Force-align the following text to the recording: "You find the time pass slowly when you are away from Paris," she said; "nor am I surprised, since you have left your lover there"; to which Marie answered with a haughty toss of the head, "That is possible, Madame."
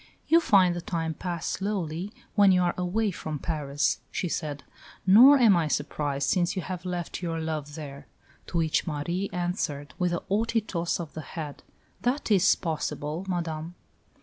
"You 0.27 0.39
find 0.41 0.75
the 0.75 0.81
time 0.81 1.13
pass 1.13 1.45
slowly 1.45 2.11
when 2.33 2.51
you 2.51 2.63
are 2.63 2.73
away 2.75 3.11
from 3.11 3.37
Paris," 3.37 3.99
she 4.09 4.27
said; 4.27 4.63
"nor 5.05 5.37
am 5.37 5.55
I 5.55 5.67
surprised, 5.67 6.27
since 6.27 6.55
you 6.55 6.63
have 6.63 6.85
left 6.85 7.21
your 7.21 7.39
lover 7.39 7.71
there"; 7.75 8.07
to 8.47 8.57
which 8.57 8.87
Marie 8.87 9.29
answered 9.31 9.93
with 9.99 10.11
a 10.11 10.23
haughty 10.27 10.59
toss 10.59 10.99
of 10.99 11.13
the 11.13 11.21
head, 11.21 11.61
"That 12.01 12.31
is 12.31 12.55
possible, 12.55 13.27
Madame." 13.29 13.75